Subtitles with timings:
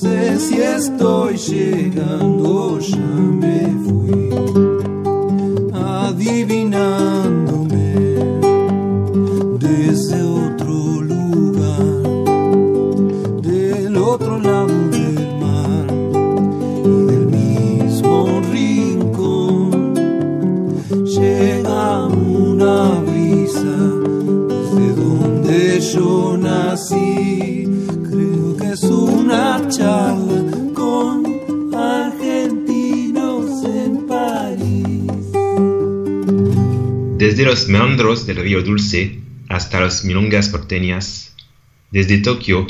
[0.00, 4.30] sé si estoy llegando, ya me fui.
[5.74, 7.47] Adivinándome
[37.18, 41.34] Desde los meandros del río Dulce hasta las milongas porteñas,
[41.90, 42.64] desde Tokio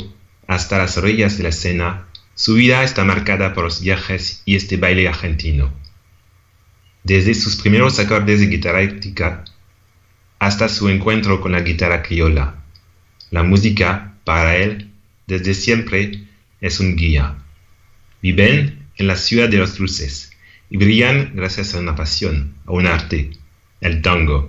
[0.47, 4.77] hasta las orillas de la Sena, su vida está marcada por los viajes y este
[4.77, 5.71] baile argentino.
[7.03, 9.45] Desde sus primeros acordes de guitarra eléctrica
[10.39, 12.55] hasta su encuentro con la guitarra criolla,
[13.29, 14.89] la música, para él,
[15.27, 16.23] desde siempre,
[16.59, 17.37] es un guía.
[18.19, 20.31] Viven en la ciudad de los dulces
[20.71, 23.29] y brillan gracias a una pasión, a un arte,
[23.81, 24.47] el tango.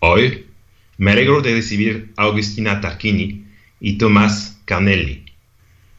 [0.00, 0.46] Hoy
[0.98, 3.44] me alegro de recibir a Agustina Tarquini
[3.80, 5.24] y Tomás Carnelli.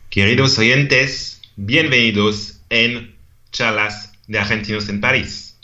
[0.09, 3.16] Queridos oyentes, bienvenidos en
[3.52, 5.58] Charlas de Argentinos en París.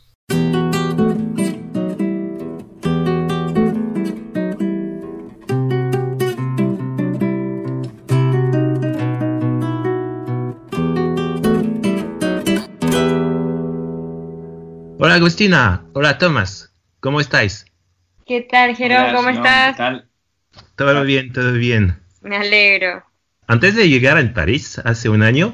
[15.02, 16.69] Hola Agustina, hola Tomás,
[17.00, 17.66] ¿cómo estáis?
[18.26, 18.76] ¿Qué tal?
[18.80, 19.72] Hola, ¿Cómo Simón, estás?
[19.72, 20.10] ¿qué tal?
[20.76, 22.00] Todo bien, todo bien.
[22.22, 23.04] Me alegro.
[23.48, 25.54] Antes de llegar a París, hace un año,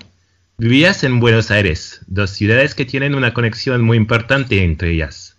[0.57, 5.38] vivías en Buenos Aires, dos ciudades que tienen una conexión muy importante entre ellas.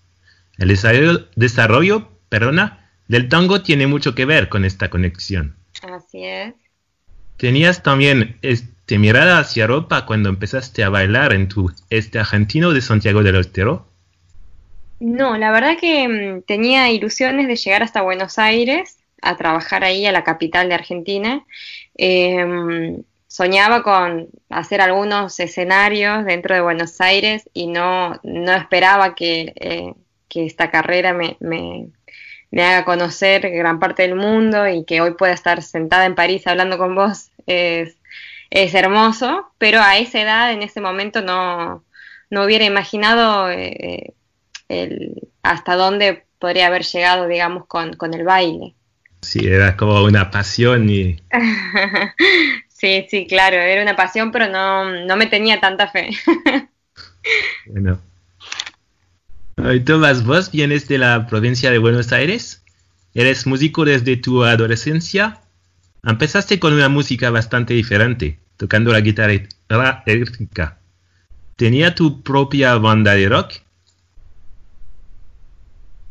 [0.57, 5.57] El desarrollo, desarrollo perdona, del tango tiene mucho que ver con esta conexión.
[5.83, 6.55] Así es.
[7.37, 12.81] ¿Tenías también este, mirada hacia Europa cuando empezaste a bailar en tu este argentino de
[12.81, 13.87] Santiago del Estero?
[14.99, 20.07] No, la verdad que mm, tenía ilusiones de llegar hasta Buenos Aires a trabajar ahí,
[20.07, 21.45] a la capital de Argentina.
[21.95, 29.53] Em, soñaba con hacer algunos escenarios dentro de Buenos Aires y no, no esperaba que,
[29.57, 29.95] eh,
[30.29, 31.89] que esta carrera me, me,
[32.51, 36.47] me haga conocer gran parte del mundo y que hoy pueda estar sentada en París
[36.47, 37.97] hablando con vos es,
[38.51, 41.85] es hermoso, pero a esa edad, en ese momento, no,
[42.31, 44.15] no hubiera imaginado eh,
[44.69, 48.75] el, hasta dónde podría haber llegado, digamos, con, con el baile.
[49.23, 51.21] Sí, era como una pasión y
[52.69, 56.11] sí, sí, claro, era una pasión, pero no, no me tenía tanta fe.
[57.67, 58.01] bueno.
[59.73, 62.63] Y Tomás, vos vienes de la provincia de Buenos Aires,
[63.15, 65.41] eres músico desde tu adolescencia,
[66.05, 70.79] empezaste con una música bastante diferente, tocando la guitarra eléctrica.
[71.57, 73.55] ¿Tenía tu propia banda de rock?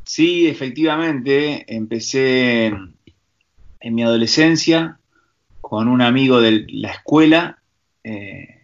[0.06, 5.00] Sí, efectivamente, empecé en mi adolescencia
[5.62, 7.60] con un amigo de la escuela
[8.04, 8.62] eh,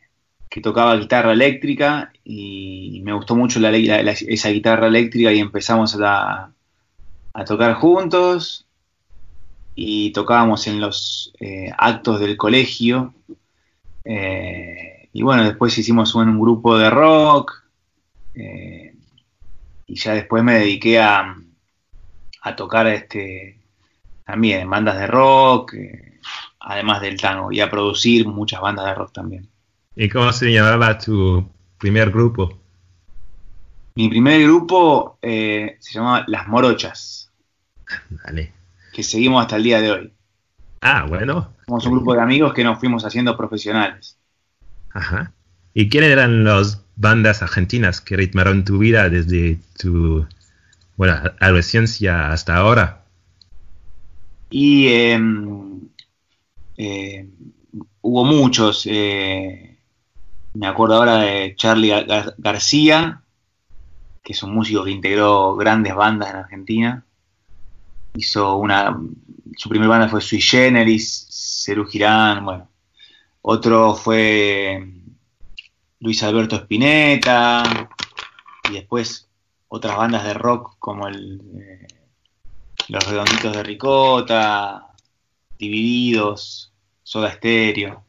[0.50, 6.00] que tocaba guitarra eléctrica y me gustó mucho la, la, esa guitarra eléctrica y empezamos
[6.00, 6.52] a,
[7.34, 8.68] a, tocar juntos
[9.74, 13.16] y tocábamos en los eh, actos del colegio.
[14.06, 17.64] Eh, y bueno, después hicimos un, un grupo de rock
[18.36, 18.91] eh,
[19.92, 21.36] y ya después me dediqué a,
[22.44, 23.60] a tocar este
[24.26, 26.20] también en bandas de rock, eh,
[26.62, 29.50] además del tango, y a producir muchas bandas de rock también.
[29.98, 31.46] ¿Y cómo se llamaba tu
[31.78, 32.58] primer grupo?
[33.96, 37.30] Mi primer grupo eh, se llamaba Las Morochas.
[38.24, 38.54] Vale.
[38.94, 40.14] Que seguimos hasta el día de hoy.
[40.80, 41.54] Ah, bueno.
[41.66, 44.18] Somos un grupo de amigos que nos fuimos haciendo profesionales.
[44.94, 45.34] Ajá.
[45.74, 50.26] ¿Y quiénes eran las bandas argentinas que ritmaron tu vida desde tu
[50.98, 53.06] bueno, adolescencia hasta ahora?
[54.52, 55.20] Y eh,
[56.78, 57.28] eh,
[58.02, 58.86] hubo muchos.
[58.86, 59.78] Eh,
[60.54, 63.24] me acuerdo ahora de Charlie Gar García,
[64.24, 67.06] que es un músico que integró grandes bandas en Argentina.
[68.14, 69.00] Hizo una.
[69.56, 71.28] Su primera banda fue Sui Generis,
[71.66, 72.70] Cerú Girán, bueno.
[73.42, 75.01] Otro fue
[76.02, 77.90] Luis Alberto Spinetta.
[78.70, 79.30] Y después
[79.70, 81.88] otras bandas de rock como el, eh,
[82.90, 84.88] Los Redonditos de Ricota,
[85.58, 88.04] Divididos, Soda Stereo,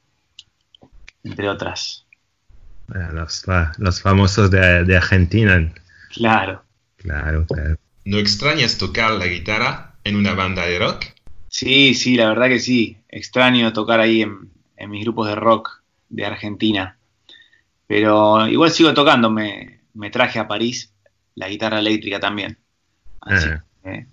[1.22, 2.04] entre otras.
[2.88, 3.44] Los,
[3.78, 5.72] los famosos de, de, Argentina.
[6.10, 6.62] Claro.
[6.96, 7.76] Claro, claro.
[8.04, 11.06] ¿No extrañas tocar la guitarra en una banda de rock?
[11.48, 12.98] Sí, sí, la verdad que sí.
[13.08, 16.98] Extraño tocar ahí en, en mis grupos de rock de Argentina.
[17.86, 20.92] Pero igual sigo tocando, me, me traje a París
[21.34, 22.58] la guitarra eléctrica también.
[23.20, 23.48] Así
[23.82, 24.06] que,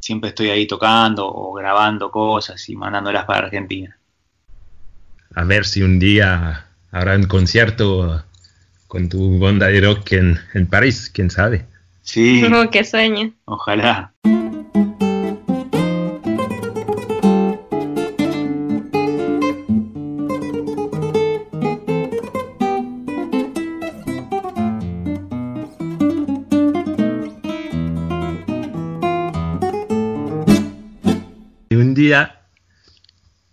[0.00, 3.96] siempre estoy ahí tocando o grabando cosas y mandándolas para Argentina.
[5.34, 8.24] A ver si un día habrá un concierto
[8.86, 11.66] con tu banda de rock en, en París, quién sabe.
[12.02, 12.42] Sí.
[12.44, 13.32] Oh, qué sueño.
[13.44, 14.14] Ojalá.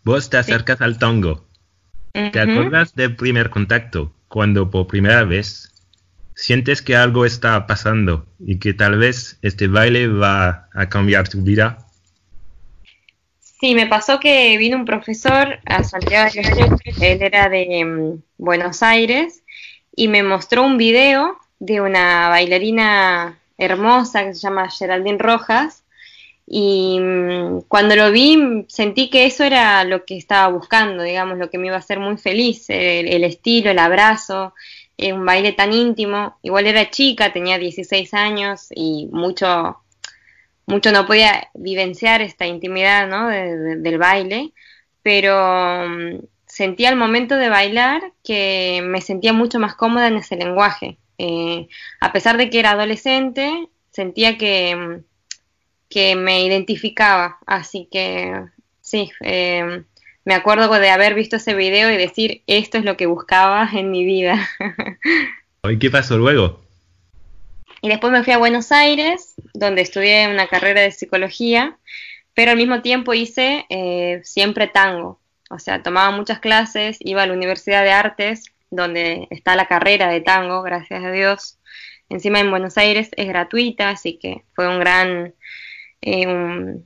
[0.06, 1.46] Vos te acercas al tango.
[2.14, 4.14] ¿Te acuerdas del primer contacto?
[4.30, 5.74] Cuando por primera vez
[6.36, 11.42] sientes que algo está pasando y que tal vez este baile va a cambiar tu
[11.42, 11.80] vida.
[13.42, 18.22] Sí, me pasó que vino un profesor a Santiago de Estero, él era de mm,
[18.38, 19.44] Buenos Aires,
[19.96, 25.85] y me mostró un video de una bailarina hermosa que se llama Geraldine Rojas,
[26.48, 31.50] y mm, cuando lo vi sentí que eso era lo que estaba buscando, digamos, lo
[31.50, 34.54] que me iba a hacer muy feliz, el, estilo, el abrazo,
[34.98, 36.38] eh, un baile tan íntimo.
[36.44, 39.78] Igual era chica, tenía 16 años y mucho,
[40.68, 43.28] mucho no podía vivenciar esta intimidad ¿no?
[43.28, 44.54] del baile,
[45.02, 50.36] pero mm, sentía al momento de bailar que me sentía mucho más cómoda en ese
[50.36, 50.98] lenguaje.
[51.18, 51.68] Eh,
[52.02, 55.15] a pesar de que era adolescente, sentía que mm,
[55.96, 57.38] que me identificaba.
[57.46, 58.48] Así que
[58.82, 59.84] sí, eh,
[60.26, 63.92] me acuerdo de haber visto ese video y decir, esto es lo que buscaba en
[63.92, 64.46] mi vida.
[65.64, 66.60] ¿Y qué pasó luego?
[67.82, 71.78] Y después me fui a Buenos Aires, donde estudié una carrera de psicología,
[72.34, 75.22] pero al mismo tiempo hice eh, siempre tango.
[75.50, 80.10] O sea, tomaba muchas clases, iba a la Universidad de Artes, donde está la carrera
[80.10, 81.58] de tango, gracias a Dios.
[82.10, 85.34] Encima en Buenos Aires es gratuita, así que fue un gran
[86.06, 86.78] eh,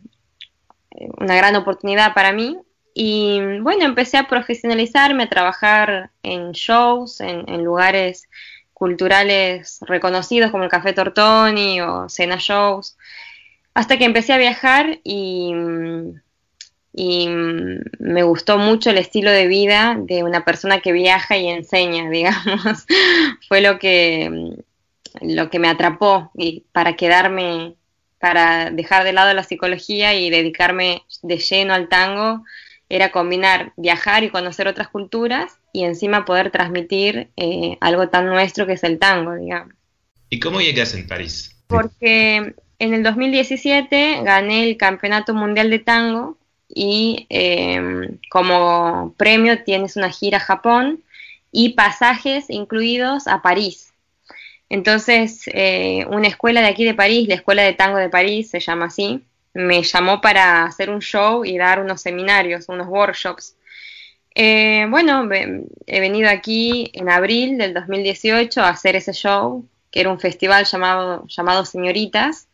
[1.18, 2.58] una gran oportunidad para mí.
[2.94, 8.28] Y bueno, empecé a profesionalizarme, a trabajar en shows, en, lugares
[8.74, 12.98] culturales reconocidos como el Café Tortoni o Cena Shows,
[13.74, 15.54] hasta que empecé a viajar y,
[16.94, 17.30] y
[18.00, 22.86] me gustó mucho el estilo de vida de una persona que viaja y enseña, digamos.
[23.48, 24.56] Fue lo que,
[25.22, 27.76] lo que me atrapó y para quedarme
[28.20, 32.44] para dejar de lado la psicología y dedicarme de lleno al tango
[32.90, 38.66] era combinar viajar y conocer otras culturas y encima poder transmitir eh, algo tan nuestro
[38.66, 39.74] que es el tango, digamos.
[40.30, 41.56] ¿Y cómo llegas en París?
[41.68, 46.38] Porque en el 2017 gané el Campeonato Mundial de Tango
[46.68, 51.04] y em, como premio tienes una gira a Japón
[51.52, 53.89] y pasajes incluidos a París.
[54.70, 58.60] Entonces, eh, una escuela de aquí de París, la Escuela de Tango de París, se
[58.60, 59.24] llama así,
[59.54, 63.56] me llamó para hacer un show y dar unos seminarios, unos workshops.
[64.36, 65.28] Eh, bueno,
[65.88, 70.66] he venido aquí en abril del 2018 a hacer ese show, que era un festival
[70.66, 72.48] llamado, llamado Señoritas,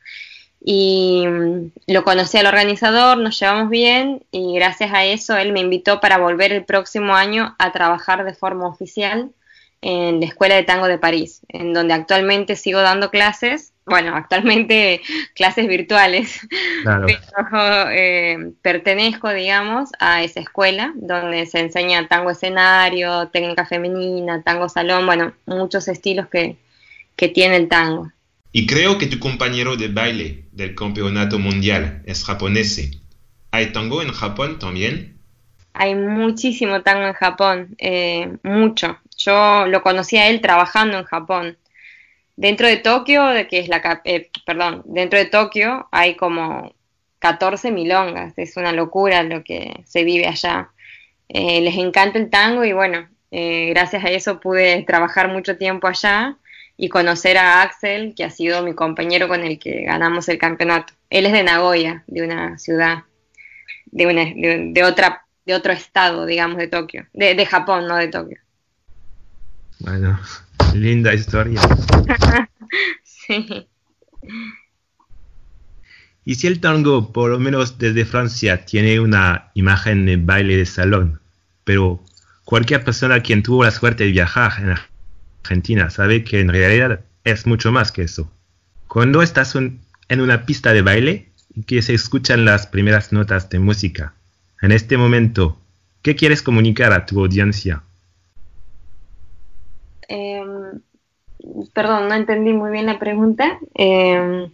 [0.63, 5.59] y mm, lo conocí al organizador, nos llevamos bien y gracias a eso él me
[5.59, 9.31] invitó para volver el próximo año a trabajar de forma oficial
[9.87, 15.01] en la Escuela de Tango de París, en donde actualmente sigo dando clases, bueno, actualmente
[15.35, 16.39] clases virtuales,
[16.83, 24.69] pero eh, pertenezco, digamos, a esa escuela donde se enseña tango escenario, técnica femenina, tango
[24.69, 26.57] salón, bueno, muchos estilos que,
[27.15, 28.11] que tiene el tango.
[28.51, 32.89] Y creo que tu compañero de baile del campeonato mundial es japonés.
[33.51, 35.19] ¿Hay tango en Japón también?
[35.73, 38.97] Hay muchísimo tango en Japón, eh, mucho.
[39.17, 41.57] Yo lo conocí a él trabajando en Japón.
[42.35, 46.73] Dentro de Tokio, que es la eh, perdón, dentro de Tokio hay como
[47.19, 50.69] 14 milongas, es una locura lo que se vive allá.
[51.29, 56.37] Eh, les encanta el tango y bueno, gracias a eso pude trabajar mucho tiempo allá
[56.77, 60.93] y conocer a Axel, que ha sido mi compañero con el que ganamos el campeonato.
[61.09, 63.03] Él es de Nagoya, de una ciudad,
[63.85, 68.07] de, una, de otra de otro estado, digamos, de Tokio, de, de Japón, no de
[68.07, 68.39] Tokio.
[69.79, 70.19] Bueno,
[70.73, 71.61] linda historia.
[73.03, 73.67] sí.
[76.25, 80.65] Y si el tango, por lo menos desde Francia, tiene una imagen de baile de
[80.65, 81.19] salón,
[81.63, 82.03] pero
[82.45, 84.75] cualquier persona quien tuvo la suerte de viajar en
[85.43, 88.31] Argentina sabe que en realidad es mucho más que eso.
[88.87, 93.59] Cuando estás en una pista de baile y que se escuchan las primeras notas de
[93.59, 94.15] música,
[94.61, 95.61] en este momento,
[96.01, 97.83] ¿qué quieres comunicar a tu audiencia?
[100.07, 100.81] Em,
[101.73, 103.59] perdón, no entendí muy bien la pregunta.
[103.75, 104.49] Eh,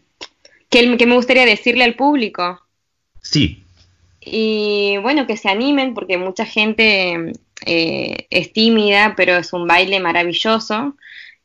[0.69, 2.61] ¿qué, ¿Qué me gustaría decirle al público?
[3.21, 3.63] Sí.
[4.19, 7.33] Y bueno, que se animen porque mucha gente
[7.65, 10.95] eh, es tímida, pero es un baile maravilloso.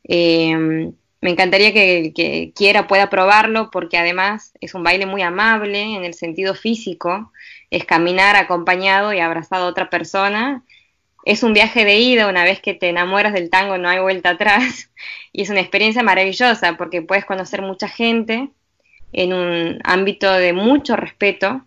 [0.03, 5.81] Eh, me encantaría que, que, quiera pueda probarlo porque además es un baile muy amable
[5.81, 7.31] en el sentido físico,
[7.71, 10.63] es caminar acompañado y abrazado a otra persona.
[11.27, 14.29] Es un viaje de ida, una vez que te enamoras del tango no hay vuelta
[14.29, 14.89] atrás
[15.33, 18.49] y es una experiencia maravillosa porque puedes conocer mucha gente
[19.11, 21.65] en un ámbito de mucho respeto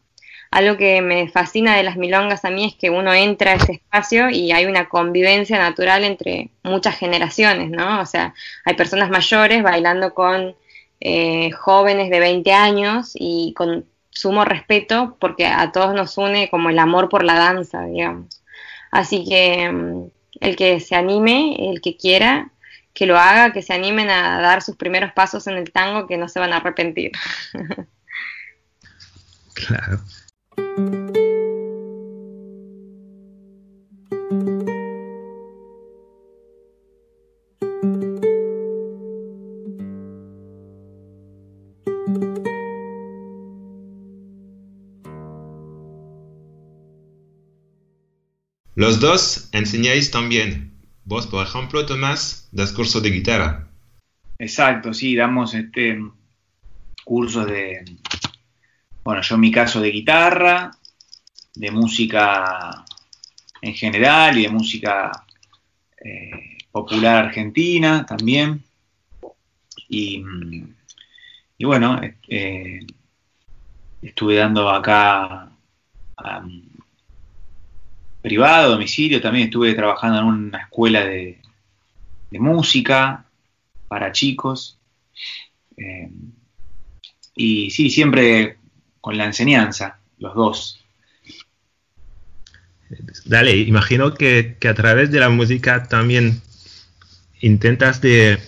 [0.51, 3.73] algo que me fascina de las milongas a mí es que uno entra a ese
[3.73, 8.01] espacio y hay una convivencia natural entre muchas generaciones, ¿no?
[8.01, 10.57] O sea, hay personas mayores bailando con
[11.01, 16.71] eh, jóvenes de 20 años y con sumo respeto porque a todos nos une como
[16.71, 18.40] el amor por la danza, digamos.
[18.91, 22.51] Así que mm, el que se anime, el que quiera,
[22.93, 26.17] que lo haga, que se animen a dar sus primeros pasos en el tango, que
[26.17, 27.13] no se van a arrepentir.
[29.55, 30.01] claro.
[48.91, 50.73] Los dos enseñáis también.
[51.05, 53.69] Vos, por ejemplo, Tomás, das cursos de guitarra.
[54.37, 55.97] Exacto, sí, damos este
[57.05, 57.85] cursos de,
[59.05, 60.73] bueno, yo en mi caso de guitarra,
[61.55, 62.85] de música
[63.63, 65.25] en general y de música
[66.05, 68.65] eh, popular argentina también.
[69.89, 70.21] Y,
[71.59, 72.81] y bueno, eh,
[74.03, 75.49] estuve dando acá
[78.23, 81.41] privado, domicilio, también estuve trabajando en una escuela de,
[82.31, 83.25] de música
[83.89, 84.79] para chicos.
[85.77, 86.11] Eh,
[87.35, 88.59] y sí, siempre
[89.01, 90.81] con la enseñanza, los dos.
[93.25, 96.43] Dale, imagino que, a través de la música también
[97.41, 98.39] intentas de,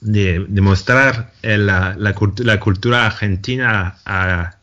[0.00, 4.56] de, mostrar la, la, cultura argentina, a,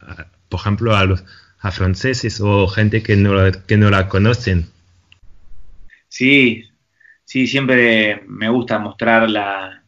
[0.50, 1.24] por ejemplo, a los
[1.60, 4.70] a franceses o gente que no, que no la conocen.
[6.08, 6.64] Sí,
[7.26, 9.84] sí, siempre me gusta mostrar la,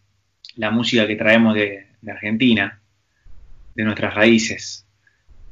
[0.56, 2.82] la música que traemos de, de Argentina,
[3.76, 4.86] de nuestras raíces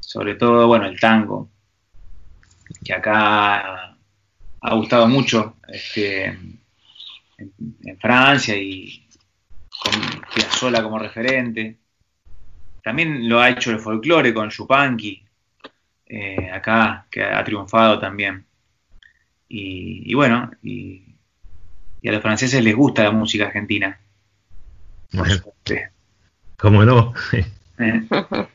[0.08, 1.50] sobre todo, bueno, el tango,
[2.82, 3.98] que acá
[4.62, 9.06] ha gustado mucho este, en, Francia y
[9.84, 9.94] con
[10.34, 11.80] Piazzolla como referente.
[12.82, 15.27] También lo ha hecho el folclore con Chupanqui,
[16.10, 18.46] eh, acá, que ha triunfado también.
[19.50, 21.04] Y, bueno, y,
[22.06, 24.00] a los franceses les gusta la música argentina.
[26.58, 27.14] ¿Cómo no?
[27.34, 28.04] Eh.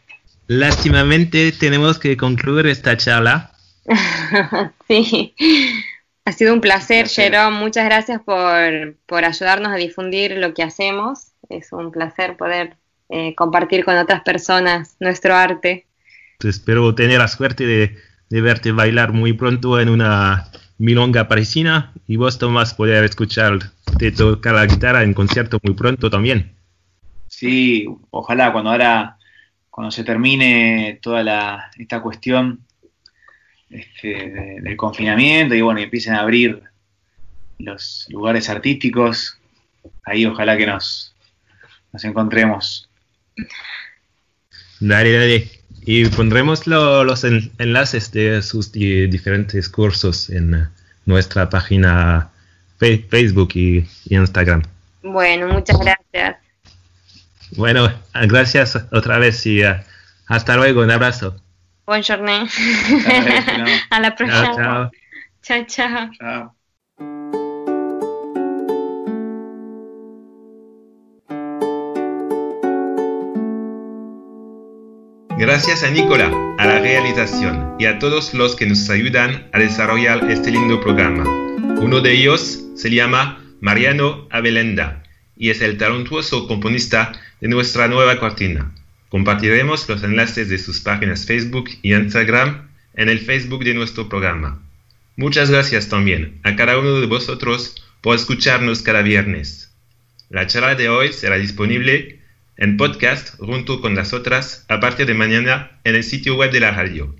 [0.47, 3.53] Lástimamente tenemos que concluir esta charla.
[4.89, 5.35] sí,
[6.25, 7.59] ha sido un placer, Jerome.
[7.59, 11.33] Muchas gracias por, ayudarnos a difundir lo que hacemos.
[11.49, 12.77] Es un placer poder
[13.09, 15.87] eh, compartir con otras personas nuestro arte.
[16.45, 22.39] Espero tener la suerte de, verte bailar muy pronto en una milonga parisina y vos,
[22.39, 26.53] Tomás, poder escucharte tocar la guitarra en concierto muy pronto también.
[27.29, 29.19] Sí, ojalá cuando ahora
[29.71, 32.61] cuando se termine toda esta cuestión
[33.71, 36.63] este, del confinamiento y bueno, y empiecen a abrir
[37.59, 39.39] los lugares artísticos,
[40.05, 41.15] ahí ojalá que nos,
[41.91, 42.91] nos encontremos.
[44.79, 45.62] Dale, dale.
[45.85, 50.69] Y pondremos los enlaces de sus diferentes cursos en
[51.07, 52.31] nuestra página
[52.79, 54.63] Facebook y Instagram.
[55.03, 56.37] Bueno, muchas gracias.
[57.57, 59.75] Bueno, gracias otra vez y uh,
[60.27, 60.83] hasta luego.
[60.83, 61.37] Un abrazo.
[61.85, 62.47] Buongiorno.
[63.91, 64.55] A la próxima.
[64.55, 64.91] Chao,
[65.43, 65.67] chao.
[65.67, 66.57] Chao, chao.
[75.43, 80.31] Gracias a Nicola, a la realización y a todos los que nos ayudan a desarrollar
[80.31, 81.25] este lindo programa.
[81.81, 85.03] Uno de ellos se llama Mariano Abelenda
[85.37, 88.73] y es el talentuoso componista de nuestra nueva cortina.
[89.09, 94.63] Compartiremos los enlaces de sus páginas Facebook y Instagram en el Facebook de nuestro programa.
[95.17, 99.73] Muchas gracias también a cada uno de vosotros por escucharnos cada viernes.
[100.31, 102.22] La charla de hoy será disponible
[102.57, 106.61] en podcast junto con las otras a partir de mañana en el sitio web de
[106.61, 107.15] la radio.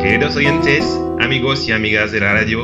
[0.00, 0.84] Queridos oyentes,
[1.20, 2.62] amigos y amigas de la radio,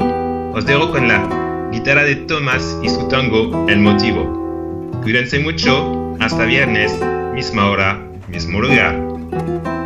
[0.53, 5.01] os dejo con la guitarra de Tomás y su tango El Motivo.
[5.03, 6.93] Cuídense mucho, hasta viernes,
[7.35, 7.99] misma hora,
[8.29, 9.80] mismo lugar.